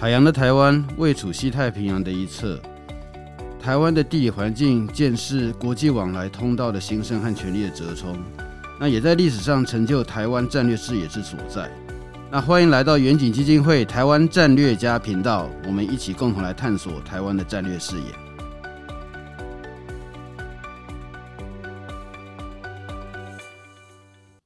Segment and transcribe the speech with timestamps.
[0.00, 2.58] 海洋的台湾位处西太平洋的一侧，
[3.60, 8.16] 台湾的地理环境见识国际往来通道的兴盛和权力的折冲，
[8.80, 11.70] 那也在历史上成就台湾战略视野之所在。
[12.30, 18.04] 那欢迎来到远景基金会台湾战略家频道，我们一起共同来探索台湾的战略视野。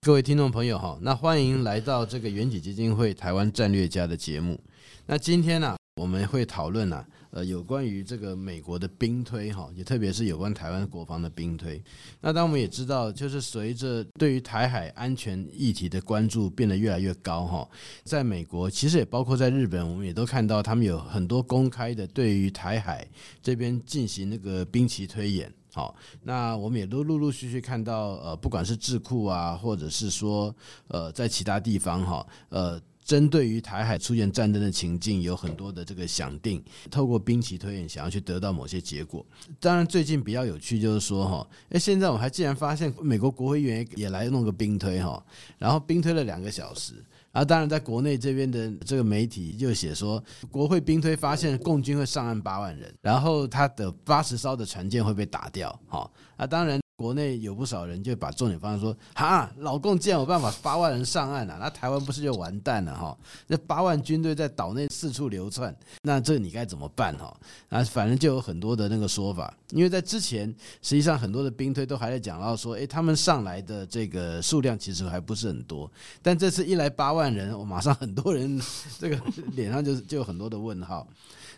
[0.02, 4.58] 各位听众朋友好，那欢迎来到这个远景基金会台湾战略家的节目。
[5.06, 11.82] 那今天呢、我们会讨论呢、啊，呃，有关于这个美国的兵推哈，也特别是有关台湾国防的兵推。
[12.20, 17.68] 那当我们也知道，就是随着对于台海安全议题的关注变得越来越高哈，
[18.02, 23.06] 在美国，其实也包括在日本，我们也都看到他们有很多公开的对于台海
[23.42, 25.52] 这边进行那个兵棋推演。
[25.72, 30.54] 好，那我们也都陆陆续续看到，呃，不管是智库啊，或者是说，
[30.88, 32.80] 呃，在其他地方哈，呃。
[33.04, 39.24] 针对于台海出现战争的情境，有很多的这个想定，透过兵棋推演，想要去得到某些结果。
[39.60, 45.22] 当然，最近比较有趣就是说，哈，哎，现在我还竟然发现美国国会议员也来弄个兵推，哈，
[45.58, 46.94] 然后兵推了两个小时。
[47.32, 56.10] 啊，当然，在国内这边的这个媒体就写说，国会兵推发现共军会上岸八万人，然后他的八十艘的船舰会被打掉，哈。
[56.36, 56.83] 啊，当然。
[56.96, 63.16] 国内有不少人就把重点放在说，哈，老共既然有办法八万人上岸了，那台湾不是就完蛋了哈？
[63.48, 67.36] 那八万军队在岛内四处流窜，那这你该怎么办哈？
[67.68, 70.46] 啊，反正就有很多的那个说法，因为在之前
[70.82, 75.90] 实际上很多的兵推都还在讲到说，诶，他们上来的这个数量其实还不是很多，
[76.22, 78.60] 但这次一来八万人，我马上很多人
[79.00, 79.20] 这个
[79.56, 81.04] 脸上就就有很多的问号。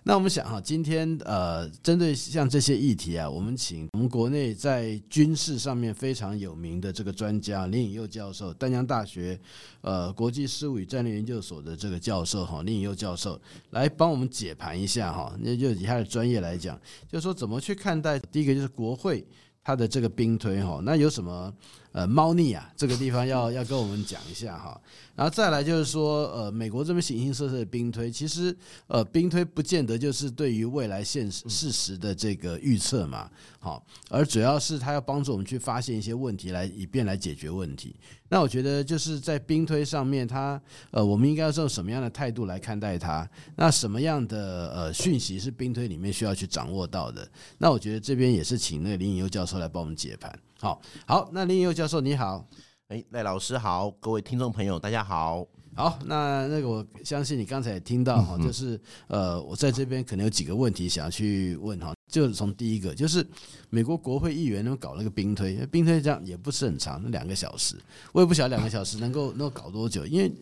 [0.09, 9.37] 那我们想哈，今天呃，针对像这些议题啊，我们请我们国内在军事上面非常有名的这个专家林颖佑教授，丹江大学
[9.81, 13.41] 呃国际事务与战略研究所的这个教授哈，林颖佑教授
[13.71, 19.27] 来帮我们解盘一下哈，那就以他的专业来讲，就是说怎么去看待第一个就是国会
[19.61, 21.53] 他的这个兵推哈，那有什么
[21.97, 22.71] 呃猫腻啊？
[22.77, 24.79] 这个地方要 要跟我们讲一下哈。
[25.15, 28.55] 然后再来就是说，呃，美国这边形形色色的兵推，其实，
[28.87, 37.97] 呃，兵推不见得就是对于未来现实事实的这个预测嘛，好，而主要是它要帮助我们去发现一些问题，来以便来解决问题。
[38.29, 43.27] 那我觉得就是在兵推上面，它，呃，我们应该要用什么样的态度来看待它？
[43.57, 47.27] 那什么样的呃讯息是兵推里面需要去掌握到的？
[47.57, 50.39] 那我觉得这边也是请那个林颖佑教授来帮我们解盘。
[50.59, 52.43] 好，好，那林颖佑教授你好。
[52.89, 55.47] 哎，赖老师好，各位听众朋友大家好。
[55.75, 63.25] 好，那那个我相信你刚才也听到哈，就是呃，我在这边可能有几个问题想要去问哈，就是从第一个，就是
[63.69, 67.77] 美国国会议员能搞那个兵推，兵推这样也不是很长，两个小时，
[68.13, 70.33] 我也不晓得两个小时 能够能够搞多久，因为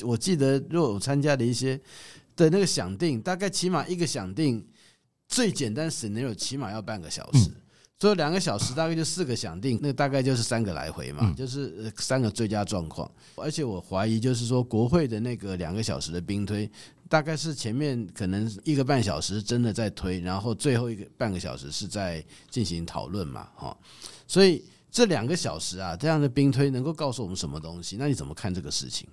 [0.00, 1.80] 我记得如果我参加的一些
[2.34, 4.66] 的那个想定，大概起码一个想定
[5.28, 7.52] 最简单 scenario 起码要半个小时。
[8.00, 13.08] 所以两个小时大概就四个响定，那大概就是三个来回嘛，就是三个最佳状况。
[13.36, 16.68] 而且我怀疑，就是说国会的那个两个小时的兵推，
[17.10, 23.76] 大概是前面可能一个半小时真的在推，然后最后一个半个小时是在进行讨论嘛，哈。
[24.26, 27.98] 所以这两个小时啊，这样的兵推能够告诉我们什么东西？
[27.98, 29.06] 那你怎么看这个事情？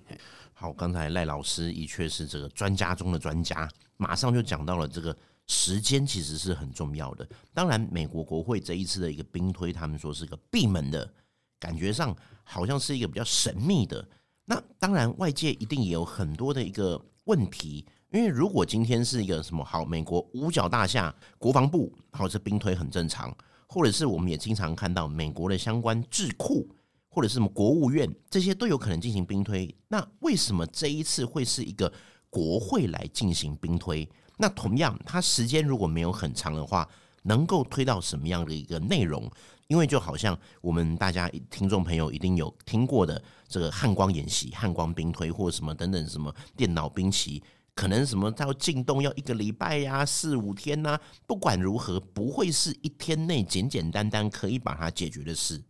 [0.54, 3.68] 好，刚才赖老师的确是这个专家中的专家，
[3.98, 5.14] 马上就讲到了这个。
[5.48, 7.28] 时间其实是很重要的。
[7.52, 11.10] 当然，美国国会这一次的一个兵推，他们说是一个闭门的，
[11.58, 12.14] 感觉上
[12.44, 14.06] 好像是一个比较神秘的。
[14.44, 23.34] 那当然，外界一定也有很多的一个问题，因为如果今天是一个什么好，美国五角大厦国防部，好，这兵推很正常，
[23.66, 26.68] 或者是我们也经常看到美国的相关智库，
[27.08, 29.74] 或者是什么国务院，这些都有可能进行兵推。
[29.88, 31.90] 那为什么这一次会是一个
[32.28, 34.06] 国会来进行兵推？
[34.38, 36.88] 那同样，它时间如果没有很长的话，
[37.24, 39.30] 能够推到什么样的一个内容？
[39.66, 47.42] 因为就好像我们大家听众朋友一定有听过的这个汉光演习、汉光兵推或什么等等什么电脑兵棋，
[47.74, 50.98] 可能什么到进洞要一个礼拜呀、四五天呐。
[51.26, 55.62] 不管如何，不会是一天内简简单单可以把它解决的事。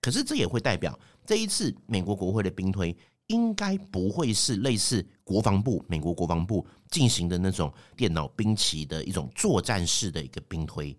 [0.00, 0.96] 可是这也会代表
[1.26, 2.96] 这一次美国国会的兵推。
[3.28, 10.94] 应该不会是类似国防部、美国国防部进行的那种电脑兵棋的一种作战式的一个兵推。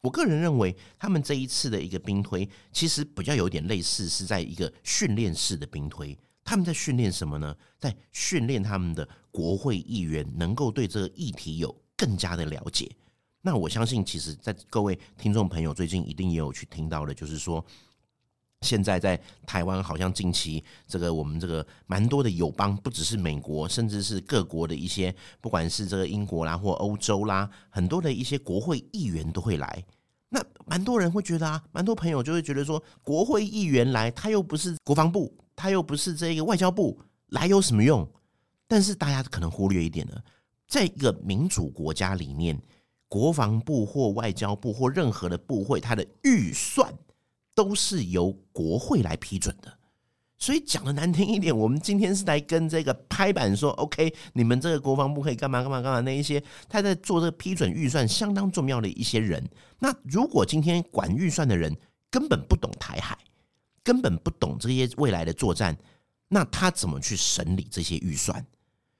[0.00, 6.16] 我个人认为，他们这一次的一个兵推，其实比较有点类似是在一个训练式的兵推。
[6.44, 7.56] 他们在训练什么呢？
[7.80, 12.94] 在训练他们的国会议员能够对这个议题有更加的了解。
[13.40, 17.64] 那我相信，其实，在各位听众朋友最近一定也有去听到的，就是说。
[18.64, 29.84] 现在在台湾，好像近期这个我们这个蛮多的友邦，不只是美国，甚至是各国的一些，不管是这个英国啦或欧洲啦，很多的一些国会议员都会来。
[30.30, 38.08] 那蛮多人会觉得啊，蛮多朋友就会觉得说，国会议员来，他又不是国防部，他又不是这个外交部，来有什么用？
[38.66, 40.14] 但是大家可能忽略一点呢，
[40.66, 42.60] 在一个民主国家里面，
[43.08, 46.92] 国防部或外交部或任何的部会，它的预算。
[47.54, 49.72] 都是由国会来批准的，
[50.36, 59.48] 所以讲的难听一点，我们今天是来跟这个拍板说，OK，你们这个国防部可以干嘛干嘛干嘛，那一些他在做这个批准预算相当重要的一些人，
[59.78, 61.72] 那如果今天管预算的人
[62.10, 63.16] 根本不懂台海，
[63.84, 65.78] 根本不懂这些未来的作战，
[66.26, 68.44] 那他怎么去审理这些预算？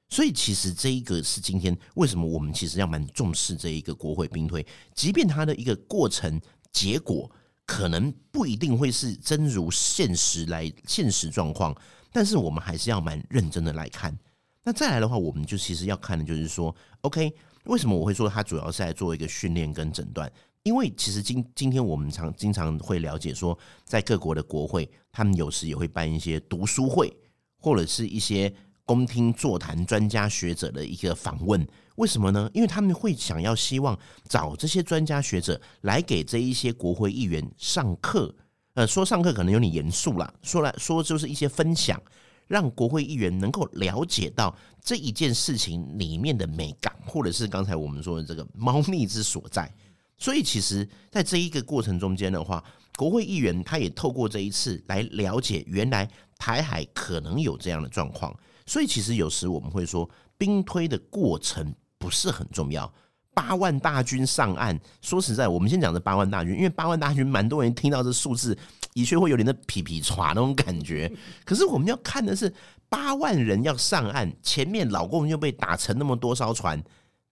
[0.08, 4.64] 所以其实这一个是今天为什么我们其实要蛮重视这一个国会兵推，
[4.94, 6.40] 即便他的一个过程
[6.70, 7.28] 结果。
[7.66, 11.74] 可能不一定会是真如现实来现实状况，
[12.12, 14.16] 但是我们还是要蛮认真的来看。
[14.62, 17.34] 那再来的话，我们就其实要看的就是说，OK，
[17.64, 20.30] 为什么我会说它主要是来做一个训练跟诊断？
[20.62, 27.14] 因为其实今今天我们常经常会了解说，在各国的国会，他们有时也会办一些读书会，
[27.58, 28.50] 或者是一些
[28.86, 31.66] 公听座谈专家学者的一个访问。
[31.96, 32.50] 为什么呢？
[32.52, 33.98] 因为他们会想要希望
[34.28, 38.34] 找这些专家学者来给这一些国会议员上课。
[38.74, 42.02] 呃，说上课可能有点严肃啦，说来说就是一些分享，
[42.48, 44.52] 让国会议员能够了解到
[44.82, 49.72] 这一件事情里面的美感，或者是刚才我们说的这个猫腻之所在。
[50.18, 52.62] 所以，其实，在这一个过程中间的话，
[52.96, 58.36] 国会议员他也透过这一次来了解，原来台海可能有这样的状况。
[58.66, 61.72] 所以，其实有时我们会说，兵推的过程。
[62.04, 62.92] 不是很重要。
[63.32, 68.56] 八万大军上岸，说实在，我们先讲这八万大军，因为八万大军，蛮多人听到这数字，
[68.92, 71.10] 的确会有点那皮皮歘那种感觉。
[71.46, 72.52] 可是我们要看的是，
[72.90, 76.80] 八万人要上岸，前面老共又被打沉那么多艘船，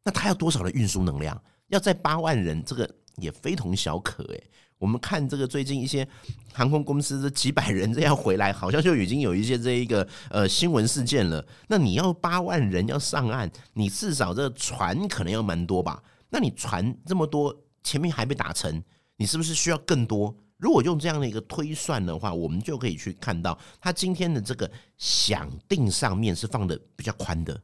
[0.02, 1.38] 那他要多少的运输能量？
[1.69, 4.50] 要在八万人，这个也非同小可诶。
[4.82, 6.06] 我们看这个最近一些
[6.52, 11.46] 航空公司的几百人这样回来，好像就已经有一些这一个呃新闻事件了。
[11.69, 16.02] 那你要八万人要上岸，你至少这船可能要蛮多吧？
[16.31, 18.82] 那你船这么多，前面还被打沉，
[19.19, 20.37] 你是不是需要更多？
[20.56, 24.69] 如果用这样的一个推算的话，我们就可以去看到，他今天的这个
[24.99, 27.56] 想定上面是放的比较宽的。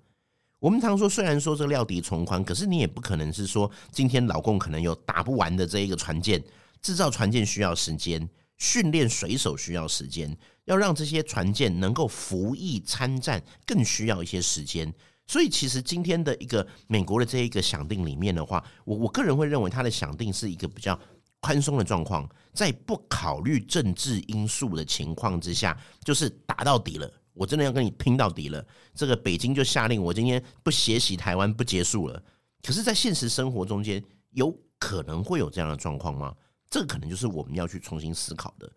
[0.61, 6.41] 我们常说，虽然说这料敌从宽，可是你也不可能是说今天老共可能有打不完的这一个船舰。
[6.81, 14.93] 制造船舰需要时间，训练水手需要时间，要让这些船舰能够服役参战，更需要一些时间。
[15.27, 20.99] 所以，其实今天的一个美国的这一个想定里面的话，我我个人会认为，它的想定是一个比较
[21.41, 28.67] 宽松的状况，在不考虑政治因素的情况之下，就是打到底了，我真的要跟你拼到底了。
[28.95, 32.23] 这个北京就下令，我今天不血洗台湾，不结束了。
[32.63, 36.35] 可是，在现实生活中间，有可能会有这样的状况吗？
[36.71, 38.71] 这个可能就是我们要去重新思考的，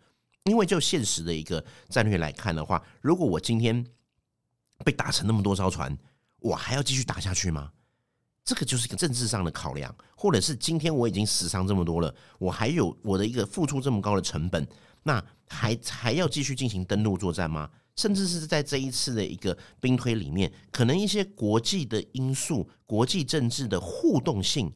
[0.44, 3.84] 因为就现实的一个战略来看的话，如果我今天
[4.84, 5.96] 被打成那么多艘船，
[6.38, 7.70] 我还要继续打下去吗？
[8.44, 14.66] 这个就是一个政治上的考量，或者是今天我已经死伤这么多了，我还有我的一个付出这么高的成本，
[15.04, 17.70] 那还还要继续进行登陆作战吗？
[17.94, 24.72] 甚至是在这一次的一个兵推里面，可能一些国际的因素、国际政治的互动性，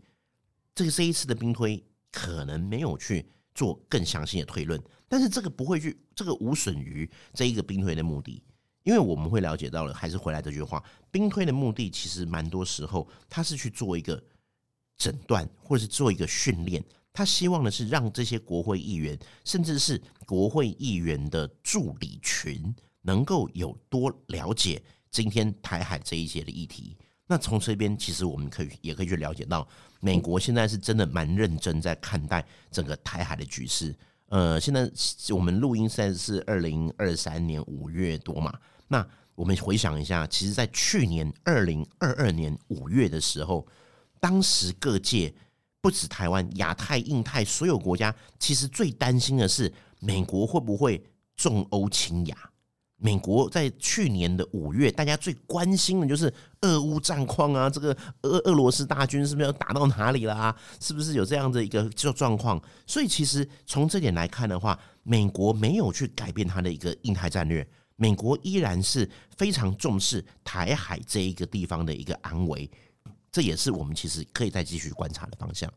[0.75, 1.83] 这个这一次的兵推。
[2.13, 8.43] 可能没有去做更详细的推论，但是这个不会去，这个无损于这一个兵推的目的，
[8.83, 14.23] 因为我们会了解到了，还是回来这句话，兵推的目的其实蛮多时候，他是去做一个
[14.97, 26.97] 诊断，或者是做一个训练，他希望的是让这些国会议员，甚至是国会议员的助理群，能够有多了解今天台海这一些的议题。
[27.29, 29.67] 那从这边，其实我们可以也可以去了解到，
[30.07, 33.93] 美国现在是真的蛮认真在看待整个台海的局势。
[34.29, 34.89] 呃，现在
[35.35, 38.57] 我们录音现在是二零二三年五月多嘛？
[38.87, 43.67] 那我们回想一下，其实，在去年二零二二年五月的时候，
[44.21, 45.35] 当时各界
[45.81, 52.51] 不止台湾、亚太、印太所有国家，其实最担心的是美国会不会重欧轻亚。
[52.99, 60.57] 美国在去年的五月，大家最关心的就是俄乌战况啊，这个俄俄罗斯大军是不是要打到哪里了啊？
[60.81, 62.61] 是不是有这样的一个状状况？
[62.87, 72.71] 所以其实从这点来看的话，美国没有去改变它的一个印太战略，美国依然是非常重视台海这一个地方的一个安危，
[73.31, 75.71] 这也是我们其实可以再继续观察的方向。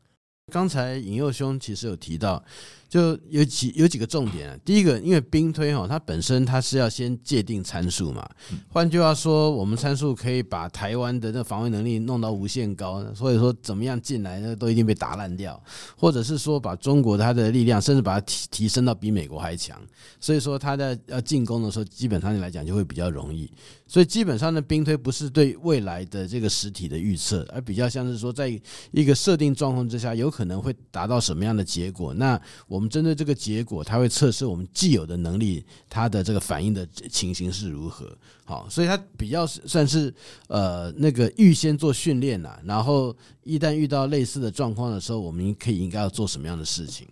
[0.49, 2.43] 刚才尹佑兄其实有提到。
[2.89, 4.57] 就有几有几个重点啊。
[4.65, 8.27] 第一个，因为兵推哈，它本身它是要先界定参数嘛。
[8.67, 15.61] 换句话说，我们参数可以把台湾的那防卫能力弄到无限高，所以说怎么样进来，呢都一定被打烂掉，
[15.95, 19.79] 或者是说把中国它的力量，甚至把它提提升到比美国还强。
[20.19, 23.47] 所以说，它在要进攻的时候，基本上来讲就会比较容易。
[23.85, 32.13] 所以基本上的兵推不是对未来的这个实体的预测，而比较像是说，在一个设定状况之下，有可可能会达到什么样的结果。
[32.13, 38.17] 那我们针对这个结果，它会测试我们既有的能力，它的这个反应的情形是如何。
[38.45, 40.13] 好，所以它比较算是
[40.47, 47.05] 呃那个预先做训练了，然后一旦遇到类似的状况的时候，我们可以应该要做什么样的事情。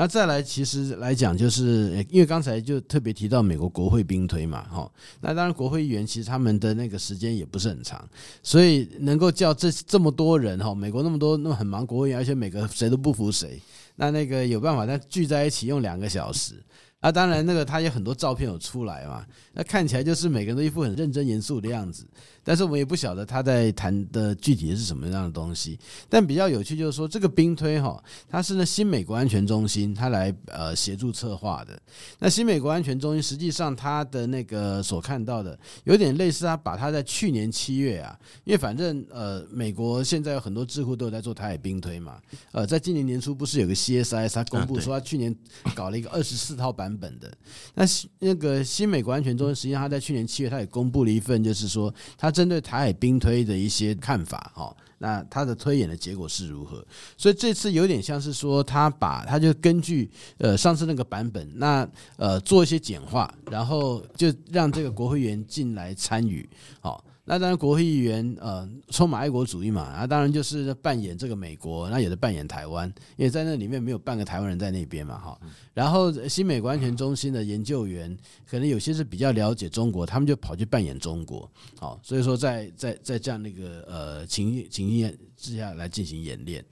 [0.00, 4.90] 那再来，其实来讲，就是因为刚才就特别提到美国国会兵推嘛，哈，
[5.20, 8.02] 那当然国会议员其实他们的那个时间也不是很长，
[8.42, 13.60] 所以能够叫这这么多人哈，美国那么多那么很忙国会议员，而且每个谁都不服谁，
[13.96, 16.54] 那那个有办法，他聚在一起用两个小时。
[17.00, 22.06] 啊，当然，那个他有很多照片有出来嘛，那看起来就是每个人都一副很认真严肃的样子，
[22.50, 25.78] 但是我们也不晓得他在谈的具体是什么样的东西。
[26.08, 31.80] 但比较有趣就是说，这个兵推哈，它是呢新美国安全中心他来呃协助策划的。
[32.18, 45.32] 那新美国安全中心实际上他的那个所看到的有点类似，他把他在去年七月啊，因为反正呃美国现在有很多智库都有在做台海兵推嘛，呃，在今年年初不是有个 CSIS 他公布说他去年
[45.72, 46.80] 搞了一个二十四套版。
[46.80, 47.30] 版本的
[47.74, 47.84] 那
[48.20, 56.82] 那个新美国安全中心，实际上他在去年七月，他也公布了一份，就是说他针对台海兵推的一些看法，哈，那他的推演的结果是如何？
[57.18, 66.48] 所以这次有点像是说，他把他就根据呃上次那个版本，那呃做一些简化，然后就让这个国会员进来参与，
[66.80, 67.04] 好。
[67.30, 75.38] 那当然，国会议员呃充满爱国主义嘛，啊，当然就是扮演这个美国，那有的扮演台湾，因为在那里面没有半个台湾人在那边嘛，哈。
[75.72, 78.14] 然后新美国安全中心的研究员，
[78.50, 86.62] 可能有些是比较了解中国，他们就跑去扮演中国，好，所以说在在在这样那个呃情情境之下来进行演练。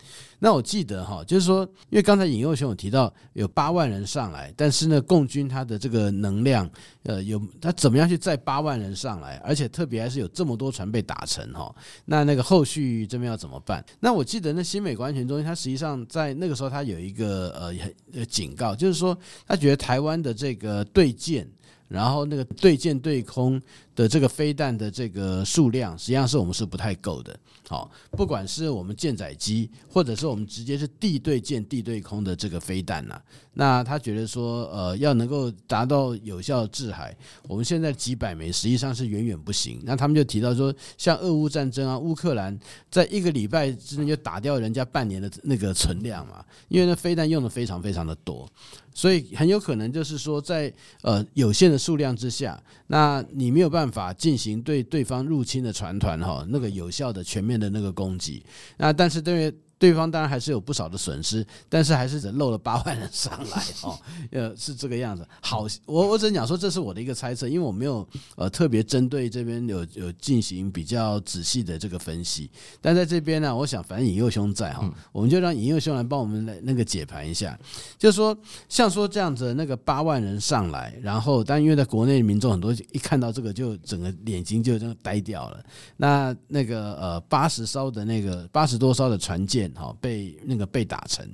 [0.41, 6.69] 那我记得哈，就是说，因为刚才尹佑雄有提到有八万人上来，但是呢，共军他的这个能量，
[7.05, 11.75] 呃，有他怎么样去载八万人上来，而且特别还是有这么么多船被打沉哈，
[12.07, 13.85] 那那个后续这边要怎么办？
[14.01, 17.75] 那我记得那新美国安全中心，他实际上在那个时候他有一个呃
[18.15, 21.47] 呃警告，就是说他觉得台湾的这个对舰，
[21.89, 23.61] 然后那个对舰对空
[23.99, 27.37] 的这个飞弹的这个数量，实际上是我们是不太够的。
[27.69, 33.21] 好，不管是我们舰载机，或者是我们直接是地对舰、地对空的这个飞弹呐，
[33.55, 37.15] 那他觉得说，呃，要能够达到有效制海，
[37.49, 39.81] 我们现在几百枚实际上是远远不行。
[39.83, 42.57] 那他们就提到说，像俄乌战争啊，乌克兰
[42.89, 48.49] 在一个礼拜之内就打掉人家半年的那个存量嘛，因为那飞弹用的非常非常的多。
[48.95, 58.43] 所以很有可能就是说，在呃有限的数量之下，那你没有办法法进行对对方入侵的船团哈那个有效的全面的那个攻击。
[58.77, 63.97] 那但是对于对方当然还是有不少的损失，但是还是只漏了八万人上来 哦，
[64.33, 65.25] 呃，是这个样子。
[65.41, 72.51] 好，我我只能讲说这是我的一个猜测，因为我没有呃特别针对这边有有进行比较仔细的这个分析。
[72.81, 77.57] 但在这边呢，我想反正引诱兄在哈，我们就让引诱兄来帮我们来那个解盘一下，
[77.97, 78.37] 就是说
[78.69, 85.65] 像说这样子那个八万人上来，然后但因为在国内民众很多一看到这个就整个眼睛就这样呆掉了。
[85.99, 89.68] 那那个呃八十艘的那个八十多艘的船舰。
[89.75, 91.27] 好，被那个被打成。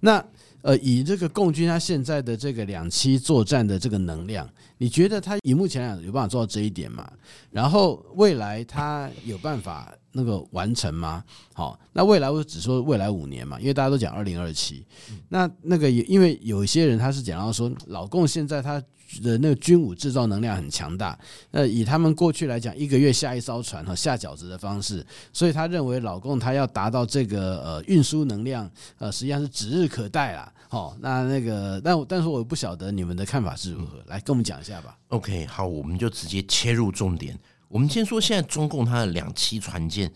[0.00, 0.24] 那
[0.62, 4.48] 呃，以这个共军他现在的这个两栖作战的这个能量，
[4.78, 7.06] 你觉得他以目前来讲有办法做到这一点吗？
[7.50, 11.22] 然后未来他有办法那个完成吗？
[11.52, 14.86] 好，那未来我只说未来五年嘛，因为大家都讲二零二七。
[15.28, 18.82] 那那个也因为有一些人他是讲到说，老共现在他。
[19.22, 21.16] 的那个军武制造能量很强大，
[21.52, 28.68] 那以他们过去来讲，一个月下一艘船和下饺子的方式，所以他认为老共他要达到这个呃运输能量
[28.98, 30.52] 呃实际上是指日可待啦。
[30.68, 34.98] 好，那那个但但是我不晓得你们的看法是如何，来跟我们讲一下吧。
[35.08, 37.38] OK，好，我们就直接切入重点。
[37.68, 40.10] 我们先说现在中共它的两栖船舰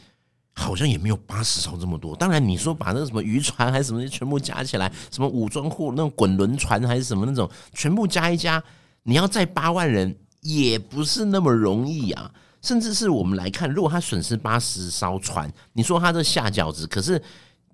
[0.52, 2.14] 好像也没有八十艘这么多。
[2.16, 8.62] 当然你说把那什么渔船还是什么全部加起来，什么武装货那种滚轮船还是什么那种全部加一加。
[9.04, 17.20] 你要载八万人也不是那么容易啊，甚至是我们来看，如果他损失八十艘船，你说他这下饺子，可是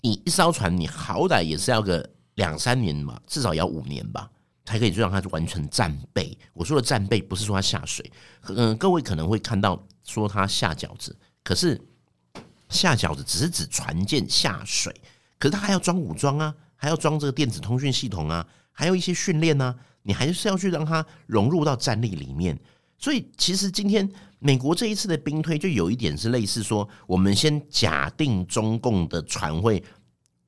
[0.03, 4.31] 你一艘船，你好歹也是要个两三年嘛，至少要五年吧，
[4.65, 6.37] 才可以去让他完成战备。
[6.53, 8.11] 我说的战备不是说他下水，
[8.49, 11.81] 嗯，各位可能会看到说他下饺子，可是
[12.69, 14.95] 下饺子只是指船舰下水。
[15.39, 22.59] 可是他还要装武装啊，还要装这个电子通讯系统啊，还有一些训练啊，你还是要去让他融入到战力里面。
[22.97, 29.83] 所以，其实今天美国这一次的兵推，就有一点是类似说，我们先假定中共的船会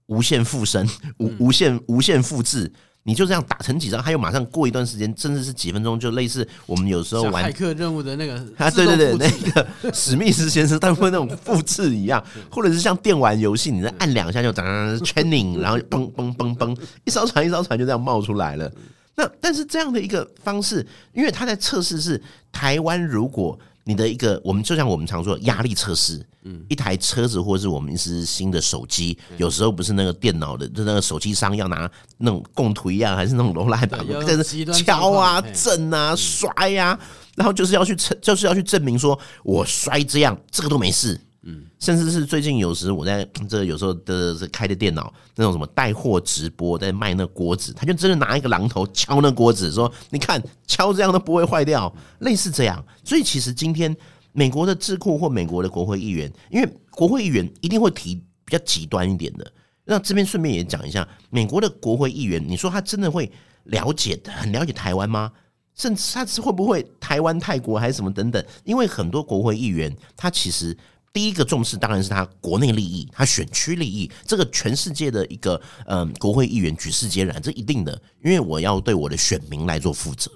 [0.07, 2.73] 无限附身、无无限无限复制。
[3.07, 18.69] 你就这样打成几张，他又马上过一段时间，甚至是几分钟，就类似我们有时候玩骇客任务的那个 啊，对对对，那个史密斯先生他们会那种复制一样，或者是像电玩游戏，你再按两下就噔 training，然后嘣嘣嘣嘣，一艘船一艘船就这样冒出来了。
[19.15, 22.21] 那但是这样的一个方式，因为他在测试是
[22.51, 23.59] 台湾如果。
[23.89, 31.89] 你的一个，我们就像我们常说压力测试，嗯，一台车子或者是我们一支新的手机，有时候不是那个电脑的，就那个手机商要拿
[32.19, 36.99] 那种供图一样，还是那种罗赖板，在那敲啊、震啊、摔呀，
[37.37, 41.21] 然后就是要去测，就是要去证明说我摔这样，这个都没事。
[41.49, 52.85] 嗯，甚至是最近有时我在 这有时候的开的电脑那种什么带货直播在卖那锅子，他就真的拿一个榔头敲那锅子，说你看敲这样都不会坏掉，类似这样。
[53.05, 53.97] 所以其实今天
[54.33, 59.53] 美国的智库或美国的国会议员，因为国会议员一定会提比较极端一点的，
[59.85, 63.31] 那这边顺便也讲一下，美国的国会议员，你说他真的会
[63.67, 65.31] 了解很了解台湾吗？
[65.77, 68.45] 甚至他是会不会台湾泰国还是什么等等？
[68.65, 70.77] 因为很多国会议员他其实。
[71.17, 80.31] 第一个重视当然是他国内利益，他选区利益，这个全世界的一个嗯国会议员举世皆然，这一定的，因为我要对我的选民来做负责，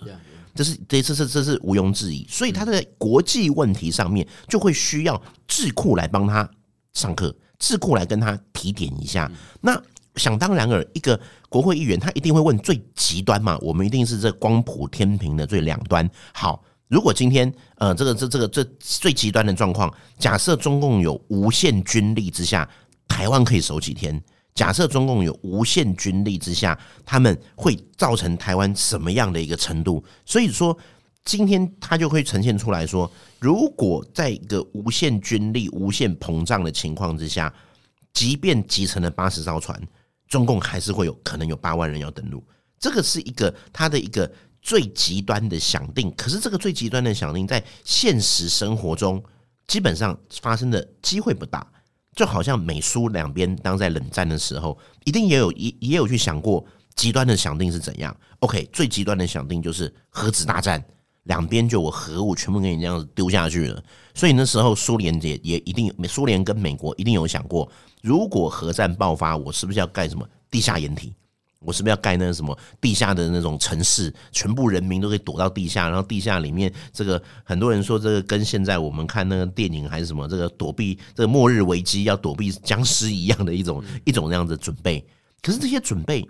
[0.54, 2.26] 这是这这是这是毋庸置疑。
[2.30, 6.50] 所以他在国际问题上面就会需要智库来帮他
[6.94, 9.30] 上课，智库来跟他提点一下。
[9.60, 9.78] 那
[10.16, 11.20] 想当然尔，一个
[11.50, 16.08] 国会议员他一定会问最极端嘛，我们一定是这光谱天平的最两端。
[16.32, 16.64] 好。
[16.90, 22.68] 如果今天，呃，这个这这个这最极端的状况，假设中共有无限军力之下，
[23.06, 24.20] 台湾可以守几天？
[24.56, 30.02] 假设中共有无限军力之下，他们会造成台湾什么样的一个程度？
[30.26, 30.76] 所以说，
[31.24, 37.54] 今天他就会呈现出来说，如果在一个无限军力、无限膨胀的情况之下，
[38.12, 39.80] 即便集成了八十艘船，
[40.26, 42.44] 中共还是会有可能有八万人要登陆。
[42.80, 44.28] 这个是一个他的一个。
[44.62, 49.22] 最极端的想定，可是这个最极端的想定在现实生活中
[49.66, 51.66] 基本上发生的机会不大。
[52.16, 56.62] 就好像美苏两边当在冷战的时候，一定也有也也有去想过
[56.96, 58.14] 极端的想定是怎样。
[58.40, 60.84] OK，最极端的想定就是核子大战，
[61.22, 63.82] 两边就我核武全部给你这样子丢下去了。
[64.12, 67.70] 所以那时候苏联也也一定，苏联跟美国一定有想过，
[68.02, 71.14] 如果核战爆发，我是不是要盖什么地下掩体？
[71.60, 85.06] 我是不是要盖那个什么地下的那种城市，全部人民都可以躲到地下，然后地下里面这个很多人说这个跟现在我们看那个电影还是什么这个躲避这个末日危机要躲避僵尸一样的一种一种那样的准备。
[85.42, 86.26] 可是这些准备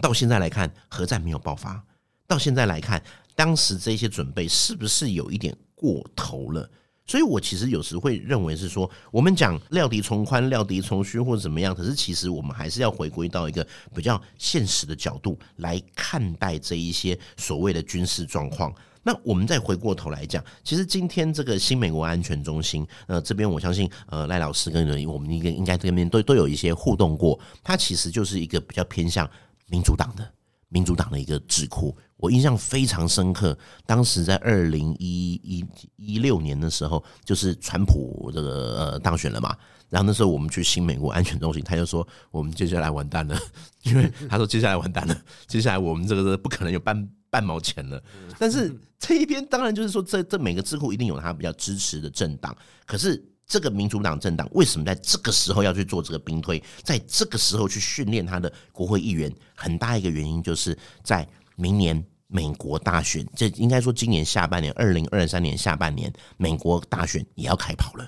[0.00, 1.80] 到现在来看，核战没有爆发，
[2.26, 3.00] 到现在来看，
[3.36, 6.68] 当时这些准备是不是有一点过头了？
[7.06, 18.74] 所以，我其实有时会认为是说，我们讲料敌从宽、料敌从虚或者怎么样，可是其实我们还是要回归到一个比较现实的角度来看待这一些所谓的军事状况。
[19.04, 29.30] 那我们再回过头来讲，其实今天这个新美国安全中心，呃，这边我相信，呃，赖老师跟人我们应该应该这边都都有一些互动过，它其实就是一个比较偏向
[29.68, 30.28] 民主党的
[30.68, 31.96] 民主党的一个智库。
[32.18, 35.64] 我印象非常深刻，当时在二零一一
[35.96, 39.54] 一六年的时候，就是川普这个呃当选了嘛，
[39.90, 43.38] 然后那时候我们去新美国安全中心，他就说我们接下来完蛋了，
[43.84, 48.02] 因为他说接下来完蛋了，接下来我们这个是不可能有半半毛钱了。
[48.38, 61.26] 但是这一边当然就是说，这这每个智库一定有他比较支持的政党，可是这个民主党政党为什么在这个时候要去做这个兵推，在这个时候去训练他的国会议员，很大一个原因就是在。
[61.58, 68.06] 明年美国大选，这应该说今年下半年，二零二三年下半年，美国大选也要开跑了。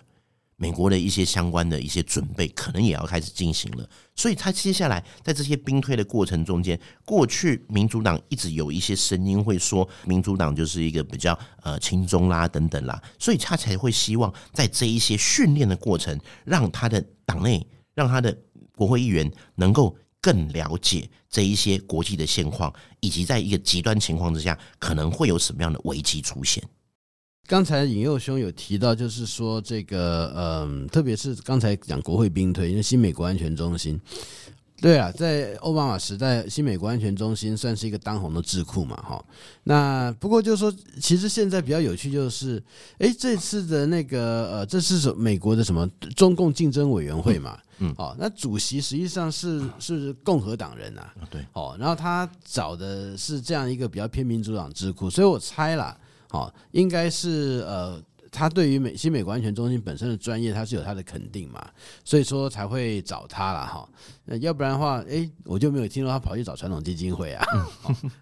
[0.59, 3.89] 美国的一些相关的一些准备，可能也要开始进行了。
[4.15, 18.37] 所以，他接下来在这些兵推的过程中间，过去民主党一直有一些声音会说，民主党就是一个比较呃轻中啦等等啦，所以他才会希望在这一些训练的过程，让他的党内，让他的
[18.77, 19.97] 国会议员能够。
[20.21, 26.61] 更了解这一些国际的现况，以及在一个极端情况之下，可能会有什么样的危机出现。
[27.49, 33.99] 刚才尹佑兄有提到，就是说这个，嗯，特别是刚才讲国会兵推，因为新美国安全中心，
[34.83, 39.25] 对啊，在奥巴马时代，新美国安全中心算是一个当红的智库嘛，哈。
[39.65, 42.63] 那不过就是说，其实现在比较有趣就是，
[42.99, 55.99] 哎，这次的那个呃，这是美国的什么中共竞争委员会嘛，嗯，哦，那主席实际上是是共和党人啊，对，哦，然后他找的是这样一个比较偏民主党智库，所以我猜啦，
[56.29, 58.03] 好，应该是呃。
[58.31, 61.67] 他对于美新美国安全中心本身的专业，他是有他的肯定嘛，
[62.05, 63.89] 所以说才会找他了哈。
[64.31, 67.43] 那要不然的话，哎，我就没有听说他跑去找传统基金会啊。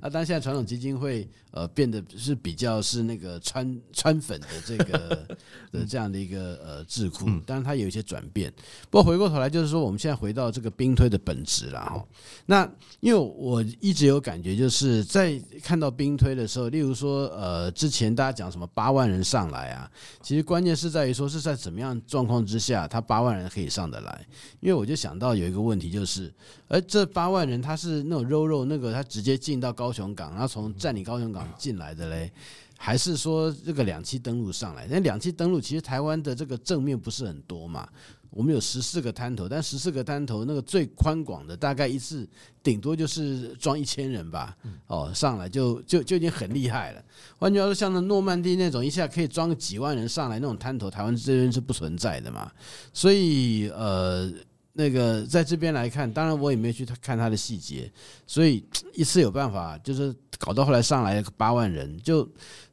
[0.01, 5.27] 那当然现在传统基金会呃变得是比较是那个川川粉的这个
[5.73, 8.53] 的这样的一个呃智库，当然它有一些转变。
[8.89, 12.07] 不过回过头来就是说，我们现在回到这个兵推的本质了哈。
[12.47, 19.91] 那因为我一直有感觉，就是在看到兵推的时候，例如说呃之前大家讲什么八万人上来啊。
[20.23, 24.25] 其实关键是在于说是在怎么样状况之下，他八万人可以上得来。
[24.61, 26.33] 因为我就想到有一个问题，就是，
[26.69, 32.31] 而这八万人他是那种肉肉那个，他直接进到高雄港，然后从占领高雄港进来的嘞，
[32.77, 34.87] 还是说这个两栖登陆上来？
[34.91, 37.89] 那两栖登陆其实台湾的这个正面不是很多嘛。
[38.29, 42.29] 我们有十四个滩头，但十四个滩头那个最宽广的，大概一次
[42.63, 44.55] 顶多就是装一千人吧。
[44.89, 47.03] 哦，上来就就就已经很厉害了。
[47.39, 52.53] 换句话说，像那诺曼底那种一下可以装个几万人上来那种滩头，台湾这边是不存在的嘛。
[52.93, 54.31] 所以呃，
[54.77, 57.91] 那个在这边来看，当然我也没有去看他的细节，
[58.27, 58.63] 所以
[58.95, 62.29] 一次有办法，就是搞到后来上来八万人就。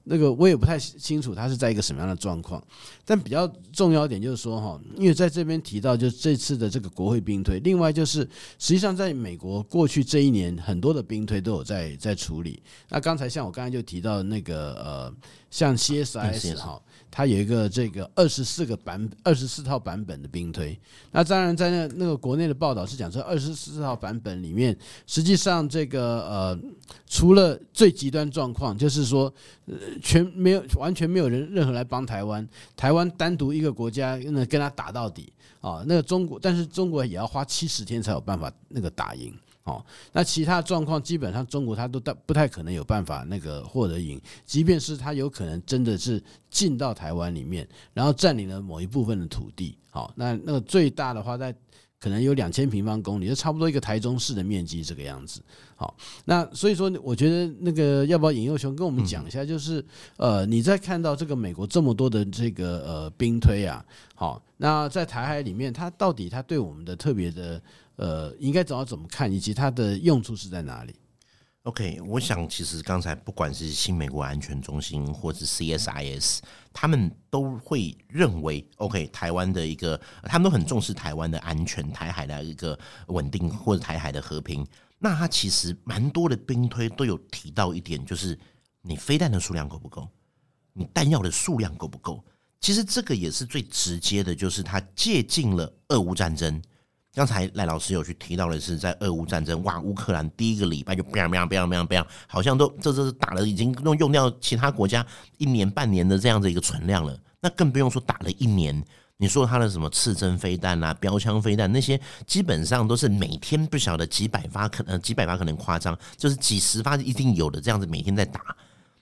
[0.06, 2.62] 那个我也不太清楚，他是在一个什么样的状况，
[3.06, 8.20] 但比较重要一点就是说哈，因为在这边提到，就是这次的这个国会兵推，另外就是
[8.58, 12.62] 实际上在美国过去这一年，很多的兵推都有在在处理。
[12.90, 15.14] 那刚才像我刚才就提到那个呃，
[15.50, 16.82] 像 CSIS 哈。
[17.16, 20.76] 它有一个这个二十四个版二十四套版本的兵推，
[21.12, 26.60] 那当然在那那个国内的报道是讲说二十四套版本里面，实际上这个呃
[27.06, 29.32] 除了最极端状况，就是说
[29.68, 39.34] 呃全没有完全没有人任何来帮台湾，台湾单独一个国家那跟他打到底啊，那个中国但是中国也要花七十天才有办法那个打赢。
[39.66, 49.78] 哦，那其他状况基本上中国他都不太可能有办法那个获得赢，即便是他有可能真的是进到台湾里面，然后占领了某一部分的土地。
[49.90, 51.56] 好，那那个最大的话在
[52.04, 55.42] 可能有两千平方公里，就差不多一个台中市的面积这个样子。
[55.78, 59.82] 好，那所以说我觉得那个要不要引诱兄跟我们讲一下，就是
[60.18, 63.86] 呃你在看到这个美国这么多的这个呃兵推啊，
[64.16, 67.62] 好，那在台海里面，它到底它对我们的特别的。
[67.96, 70.96] 呃，应该怎么怎么看，以及它的用处是在哪里
[71.64, 76.40] ？OK，我想其实刚才不管是新美国安全中心或者 CSIS，
[76.74, 84.66] 他们都会认为，OK，台湾的一个，他们都很重视台湾的安全、台海的一个稳定或者台海的和平。
[85.00, 88.38] 那他其实蛮多的兵推都有提到一点，就是
[88.82, 90.08] 你飞弹的数量够不够，
[90.74, 92.24] 你弹药的数量够不够？
[92.60, 96.62] 其实这个也是最直接的，就是他借鉴了俄乌战争。
[97.14, 105.06] 刚才赖老师有去提到的是，在俄乌战争，哇，乌克兰第一个礼拜就砰砰砰砰砰，好像都这这是打了，已经用用掉其他国家
[105.38, 107.16] 一年半年的这样的一个存量了。
[107.40, 108.84] 那更不用说打了一年，
[109.18, 118.42] 你说他的什么刺针飞弹啊、标枪飞弹那些，基本上都是每天不晓得几百发，可能几百发可能夸张，就是几十发一定有的这样子每天在打。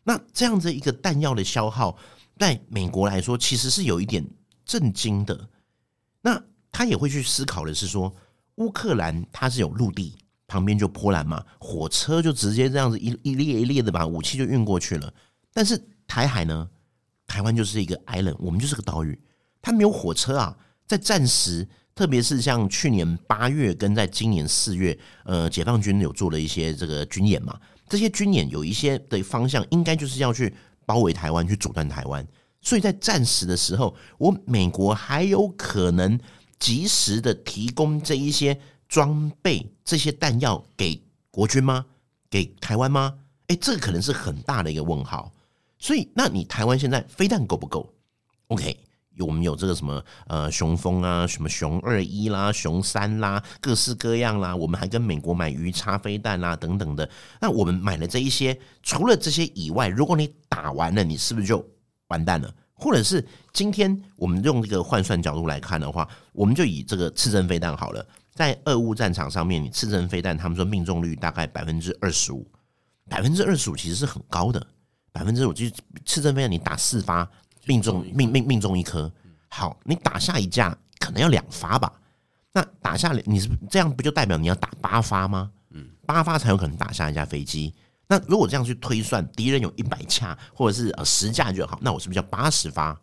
[0.04, 1.98] 那这样子一个弹药的消耗，
[2.38, 4.28] 在美国来说其实是有一点
[4.66, 5.48] 震惊的。
[6.22, 6.44] 那。
[6.72, 8.14] 他也会去思考的是说，
[8.56, 15.14] 乌克兰它是有陆地，旁边就波兰嘛，火车就直接这样子一一列一列的把武器就运过去了。
[15.54, 16.70] 但是台海呢，
[17.28, 19.20] 台湾就是一个 island，我们就是个岛屿，
[19.62, 20.56] 它没有火车啊。
[20.88, 30.54] 在战时，特别是像去年八月跟在今年四月，呃，解放军有做了一些这个军演嘛，这些军演有一些的方向，应该就是要去
[30.86, 32.26] 包围台湾，去阻断台湾。
[32.62, 36.20] 所以在战时的时候，我美国还有可能。
[36.62, 41.84] 及时的提供这一些装备、这些弹药给国军吗？
[42.30, 43.16] 给台湾吗？
[43.48, 45.32] 诶，这个可能是很大的一个问号。
[45.80, 47.92] 所以，那你台湾现在飞弹够不够
[48.50, 48.78] ？OK，
[49.16, 54.56] 有我们有这个什么呃雄风啊，什么雄二一啦、雄三啦，各式各样啦。
[54.56, 57.10] 我们还跟美国买鱼叉飞弹啦等等的。
[57.40, 61.68] 那我们买了这一些，除了这些以外，如果你打完了，你是不是就
[62.08, 62.54] 完蛋了？
[62.82, 72.44] 或者是今天我们用这个换算角度来看的话，我们就以这个刺针飞弹好了，在俄乌战场上面，你刺针飞弹，他们说命中率大概百分之二十五，
[73.08, 74.66] 百分之二十五其实是很高的，
[75.12, 75.72] 百分之五就是
[76.08, 77.30] 刺针飞弹你打四发
[77.66, 79.14] 命中命命命中一颗，
[79.48, 81.94] 好，你打下一架可能要两发吧，
[82.52, 85.52] 那打下来，你是这样不就代表你要打八发吗？
[85.70, 87.76] 嗯，八发才有可能打下一架飞机。
[88.12, 93.00] 那如果这样去推算，敌人有一百架或者是呃十架就好，那我是不是要八十发？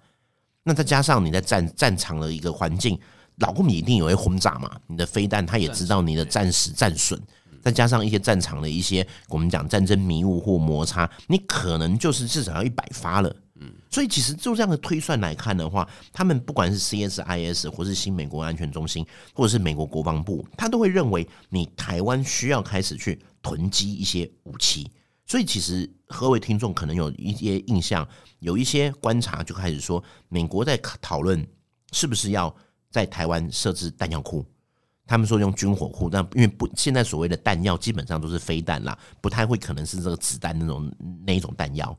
[0.62, 3.00] 那再加上你在战战场的一个环境，
[3.36, 4.70] 老共一定也会轰炸嘛？
[4.86, 7.18] 你的飞弹他也知道你的战时战损，
[7.62, 13.34] 再加上一些战场的一些我们讲战争迷雾或摩擦，你可能就是至少要一百发了。
[13.60, 24.92] 嗯，所以其实就这样的推算来看的话，他们不管是 CSIS 或是新美国安全中心，或者是美国国防部，他都会认为你台湾需要开始去囤积一些武器。
[25.28, 28.08] 所以其实何为听众可能有一些印象，
[28.40, 31.46] 有一些观察就开始说，美国在讨论
[31.92, 32.52] 是不是要
[32.90, 34.44] 在台湾设置弹药库。
[35.06, 40.92] 他们说用军火库，但因为不现在所谓的弹药基本上都是飞弹啦，不太会可能是这个子弹那种
[41.26, 41.98] 那一种弹药。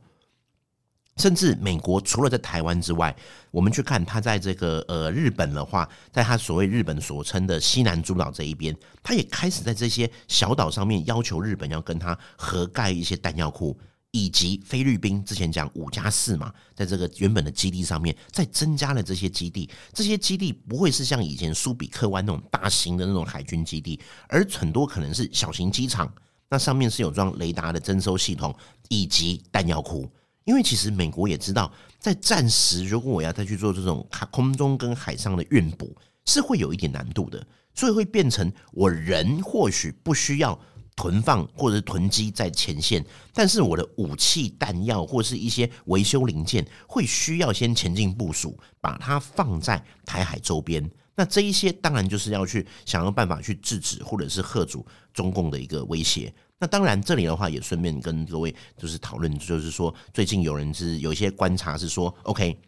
[1.19, 3.13] 甚至美国除了在台湾之外，
[3.51, 13.77] 我们去看他在这个呃日本的话，在他所谓日本所称的西南诸岛这一边，他也开始在这些小岛上面要求日本要跟他合盖一些弹药库，
[14.11, 26.09] 以及菲律宾之前讲五加四嘛，在这个原本的基地上面再增加了这些基地，这些基地不会是像以前苏比克湾那种大型的那种海军基地，而很多可能是小型机场，
[26.47, 28.55] 那上面是有装雷达的征收系统
[28.87, 30.09] 以及弹药库。
[30.49, 40.59] 因为其实美国也知道，在战时如果我要再去做这种空中跟海上的运补，是会有一点难度的，所以会变成我人或许不需要
[40.95, 50.89] 囤放或者囤积在前线，但是我的武器弹药或是一些维修零件会需要先前进部署，把它放在台海周边。
[51.13, 54.83] 那这一些当然就是要去想要办法去制止或者是吓阻
[55.13, 56.33] 中共的一个威胁。
[56.59, 62.59] 那当然，这里的话也顺便跟各位就是讨论，就是说最近有人是有一些观察是说，OK，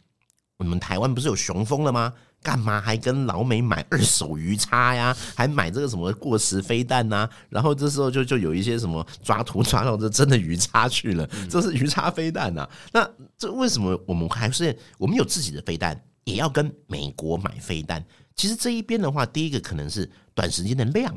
[0.58, 2.14] 我们台湾不是有雄风了吗？
[2.44, 5.16] 干嘛还跟老美买二手鱼叉呀？
[5.36, 7.30] 还买这个什么过时飞弹呐？
[7.50, 12.68] 然后这时候就就有一些什么抓图抓到这真的鱼叉去了，这是鱼叉飞弹呐。
[12.92, 18.04] 那这为什么我们还是我们有自己的飞弹，也要跟美国买飞弹？
[18.36, 21.16] 其实这一边的话，第一个可能是短时间的量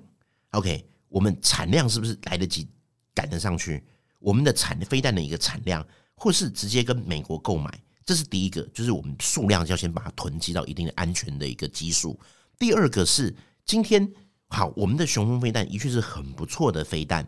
[0.51, 0.85] ，OK。
[1.15, 2.67] 我们产量是不是来得及
[3.15, 3.81] 赶得上去？
[4.19, 7.71] 我们的产飞弹的一个产量，或是直接跟美国购买，
[8.05, 12.19] 这是第一个，就是我们数量要先把它囤积到一定的安全的一个基数。
[12.59, 13.33] 第二个是
[13.65, 14.13] 今天
[14.49, 17.25] 好，我们的雄风飞弹的确是很不错的飞弹，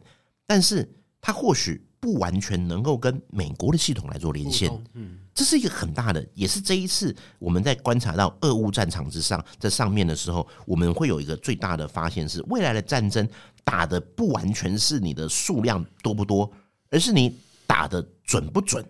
[0.49, 4.69] 但是它或许不完全能够跟美国的系统来做连线。
[4.95, 5.21] 嗯。
[5.33, 13.29] 这是一个很大的，也是这一次我们在观察到俄乌战场之上，在上面的时候，我们会有一个最大的发现是，未来的战争
[13.67, 16.49] 打的不完全是你的数量多不多，
[16.89, 18.87] 而是你打的准不准。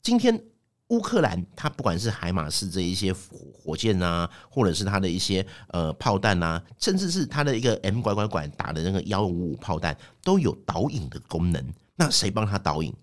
[0.00, 0.40] 今天
[0.88, 11.74] 乌克兰它不管是海马斯这一些火箭啊，或者是它的一些呃炮弹啊，甚至是它的一个 M 拐拐拐打的那个幺五五炮弹，都有导引的功能。
[11.96, 12.94] 那谁帮他导引？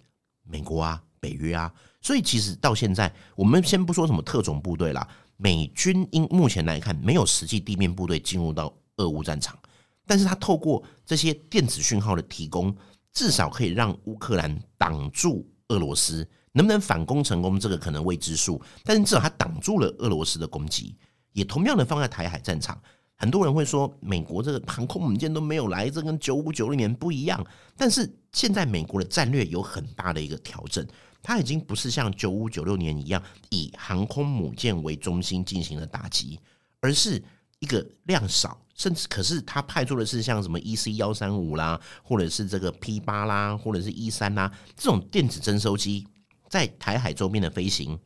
[0.43, 1.74] 美国啊，北约啊。
[2.02, 9.58] 所以其实到现在，我们先不说什么特种部队啦，美军因目前来看没有实际地面部队进入到俄乌战场，
[10.05, 12.75] 但是他透过这些电子讯号的提供，
[13.13, 20.95] 至少可以让乌克兰挡住俄罗斯，能不能反攻成功，这个可能未知数，但是至少他挡住了俄罗斯的攻击，
[21.33, 22.81] 也同样的放在台海战场。
[23.15, 27.45] 很多人会说，美国这个航空母舰都没有来，这跟九五九六年不一样，
[27.77, 30.85] 但是现在美国的战略有很大的一个调整。
[31.23, 36.39] 它已经不是像九五九六年一样以航空母舰为中心进行了打击，
[36.79, 37.23] 而是
[37.59, 46.07] 一个量少，甚至可是他派出的是像什么 EC 幺三五啦，或者是这个 P 八啦，或者是 E 三啦这种电子侦收机，
[46.49, 47.99] 在台海周边的飞行，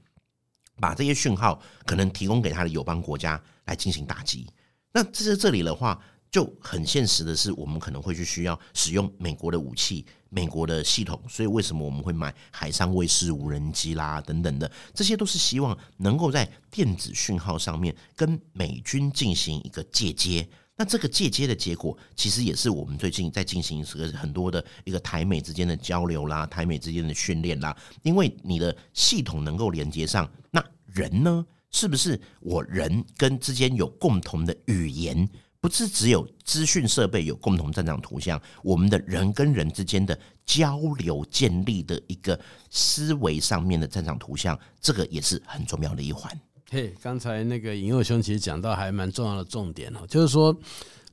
[0.82, 4.46] 把这些讯号可能提供给他的友邦国家来进行打击。
[4.92, 5.98] 那这是这里的话。
[6.32, 20.46] 就很现实的是，我们可能会去需要使用美国的武器、美国的系统，所以为什么我们会买海上卫士无人机啦等等的，这些都是希望能够在电子讯号上面跟美军进行一个借接。
[20.78, 27.76] 那这个借接的结果，其实也是我们最近在进行这个很多的一个台美之间的交流啦、台美之间的训练啦。
[28.04, 35.28] 因为你的系统能够连接上，那人呢，是不是我人跟之间有共同的语言？
[35.62, 46.40] 不是只有资讯设备有共同战场图像，我们的人跟人之间的交流建立的一个思维上面的战场图像，这个也是很重要的一环。
[46.76, 50.54] 嘿，刚才那个尹佑兄其实讲到还蛮重要的重点哦，就是说，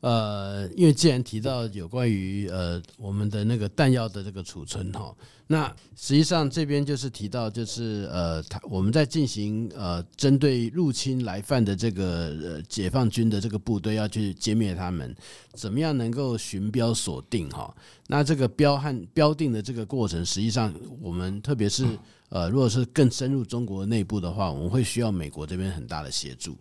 [0.01, 5.15] 呃，因为既然提到有关于呃我们的那个弹药的这个储存哈，
[5.47, 15.15] 那实际上这边就是提到就是呃，他我们在进行呃针对入侵来犯的这个呃解放军的这个部队要去歼灭他们，
[15.55, 17.73] 怎么样能够寻标锁定哈？
[18.09, 21.87] 那这个标和标定的这个过程，实际上我们特别是
[22.35, 26.57] 呃，如果是更深入中国内部的话，我们会需要美国这边很大的协助。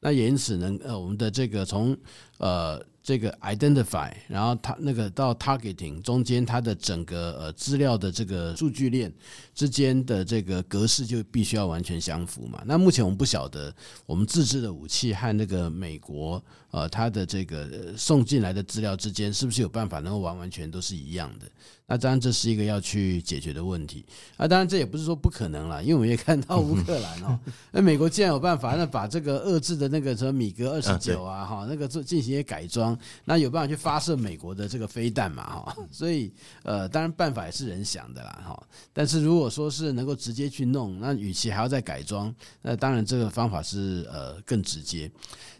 [0.00, 1.96] 那也因此呢，呃，我们的这个从
[2.38, 9.12] 呃这个 identify，然后它那个到 targeting 中间，它的整个呃资料的这个数据链
[9.54, 12.62] 之间的这个格式就必须要完全相符嘛。
[12.66, 13.74] 那目前我们不晓得
[14.06, 21.46] 我们自制的武器和那个美国呃它的这个送进来的资料之间是不是有办法能够完完全都是一样的？
[21.86, 24.04] 那当然这是一个要去解决的问题。
[24.38, 27.38] 啊，当然这也不是说不可能了，因为我们也看到乌克兰哦，
[27.70, 35.76] 那 美国既然有办法，那把这个遏制的那个什么米格二十九啊哈，那个做进行一些改装，那有办法去发射美国的这个飞弹嘛哈。
[35.90, 38.66] 所以呃，当然办法也是人想的啦哈。
[38.94, 45.10] 但是如果如果说是能够直接去弄，那与其还要再改装，那当然这个方法是呃更直接。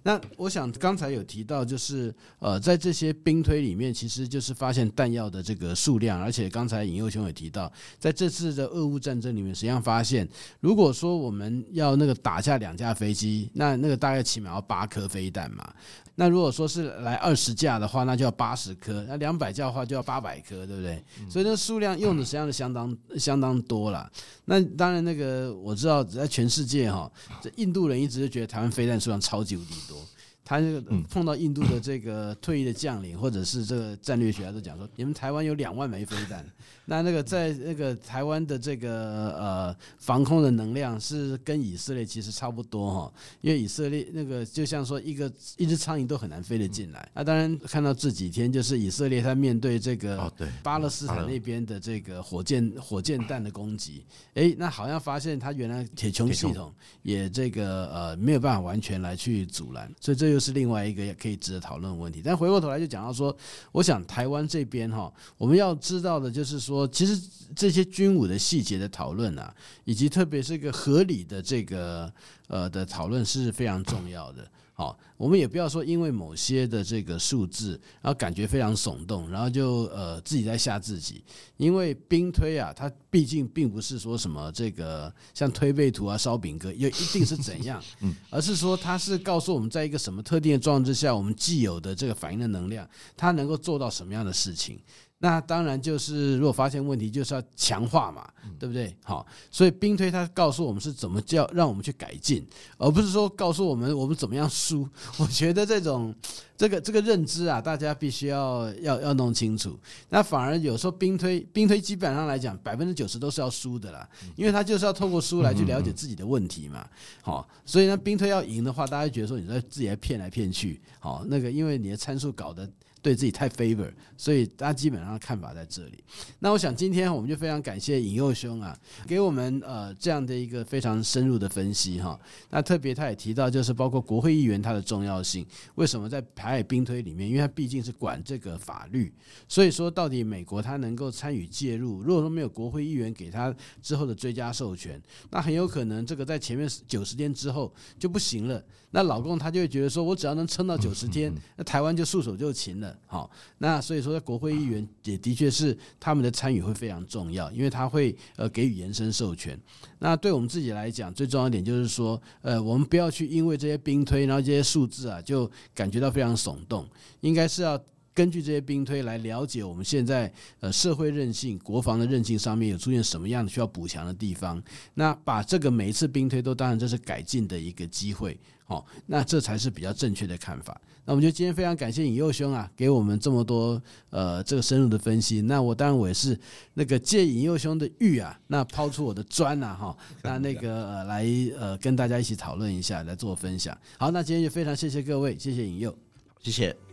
[0.05, 10.29] 那我想刚才有提到，就是呃，在这些兵推里面，其实就是发现弹药的这个数量，而且刚才引诱兄也提到，在这次的俄乌战争里面，实际上发现，
[10.61, 15.73] 如果说我们要那个打下两架飞机，那那个大概起码要八颗飞弹嘛。
[16.15, 21.03] 那如果说是来二十架的话，那就要八十颗；那两百架的话就要八百颗，对不对？
[21.31, 24.11] 所以那数量用的实际上是相当相当多了。
[24.45, 29.97] 那当然，那个我知道在全世界哈，这印度人一直都觉得台湾飞弹数量超级无敌多。
[30.45, 36.45] 他这个碰到印度的这个退役的将领，或者是这个战略学家都讲说，你们台湾有两万枚飞弹，
[36.85, 47.09] 那那个在那个台湾的这个呃防空的能量是跟以色列其实差不多哈，因为以色列那个就像说一个一只苍蝇都很难飞得进来。
[47.15, 56.75] 那当然看到这几天就是以色列他面对这个巴勒斯坦那边的这个火箭火箭弹的攻击，哎，那好像发现他原来铁穹系统
[57.05, 60.32] 也这个呃没有办法完全来去阻拦，所以这。
[60.33, 63.37] 又是另外一个可以值得讨论的问题，但回过头来就讲到说，
[63.71, 67.21] 我想台湾这边哈，我们要知道的就是说，其实
[67.55, 72.13] 这些军武的细节的讨论啊，以及特别是一个合理的这个
[72.49, 74.49] 呃的讨论是非常重要的。
[74.75, 81.23] 好，我们也不要说因为某些的这个数字，然后感觉非常耸动，然后就呃自己在吓自己。
[81.59, 87.81] 因为兵推啊，它毕竟并不是说什么这个像推背图啊、烧饼哥，又一定是怎样，
[88.31, 92.85] 而是说它是告诉我们在一个什么特定的状况之下，我们既有的这个反应的能量，
[93.17, 94.77] 它能够做到什么样的事情。
[95.19, 98.93] 那当然就是，如果发现问题，就是要强化嘛，对不对？
[99.05, 102.45] 好，所以兵推它告诉我们是怎么叫让我们去改进，
[102.77, 104.85] 而不是说告诉我们我们怎么样输。
[105.19, 106.15] 我觉得这种
[106.57, 109.79] 这个这个认知啊，大家必须要要要弄清楚。
[110.09, 116.89] 那反而有时候兵推兵推基本上来讲，百分之九十都是要输的啦，因为他就是要透过输来去了解自己的问题嘛。
[117.21, 122.69] 好，所以呢，兵推要赢的话，大家觉得说你在自己在骗来骗去，好，那个因为你的参数搞得。
[123.03, 126.03] 对自己太 favor，所以大家基本上看法在这里。
[126.39, 132.19] 那我想今天我们就非常感谢尹佑兄啊，给我们呃这样的一个非常深入的分析哈。
[132.51, 135.45] 那特别他也提到，就是包括国会议员他的重要性。
[135.75, 137.29] 为什么在台海兵推里面？
[137.29, 139.13] 因为他毕竟是管这个法律，
[139.49, 142.03] 所以说到底美国他能够参与介入。
[142.03, 148.63] 如果说没有国会议员给他之后的追加授权，那很有可能这个在前面九十天之后就不行了。
[148.93, 152.97] 那老共他就会觉得说，我只要能撑到九十天，那台湾就束手就擒了。
[153.07, 153.29] 好，
[153.59, 159.59] 那所以说，国会议员也的确是他们的参与会非常重要，因为他会呃给予延伸授权。
[159.99, 166.89] 那对我们自己来讲，最重要一点就是说，呃，我们不要去因为这些兵推，然后这些数字啊，就感觉到非常耸动，
[167.23, 167.83] 应该是要。
[168.15, 178.39] 根据这些兵推来了解我们现在呃社会韧性、国防的韧性上面有出现什么样的需要补强的地方，那把这个每一次兵推都当成这是改进的一个机会，
[178.73, 180.81] 好，那这才是比较正确的看法。
[181.05, 183.81] 那我们就今天非常感谢尹佑兄啊，给我们这么多
[184.11, 185.41] 呃这个深入的分析。
[185.43, 186.39] 那我当然我也是
[186.75, 191.27] 那个借尹佑兄的玉啊，那抛出我的砖呐哈， 那那个呃来
[191.59, 193.77] 呃跟大家一起讨论一下，来做分享。
[193.99, 195.95] 好，那今天就非常谢谢各位，谢谢尹佑，
[196.41, 196.92] 谢谢。